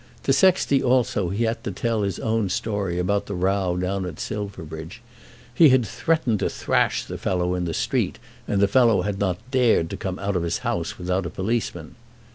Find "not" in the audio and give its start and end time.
9.19-9.37